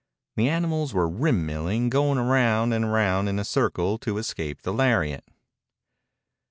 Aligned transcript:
The 0.35 0.49
animals 0.49 0.95
were 0.95 1.07
rim 1.07 1.45
milling, 1.45 1.91
going 1.91 2.17
round 2.17 2.73
and 2.73 2.91
round 2.91 3.29
in 3.29 3.37
a 3.37 3.45
circle 3.45 3.99
to 3.99 4.17
escape 4.17 4.63
the 4.63 4.73
lariat. 4.73 5.27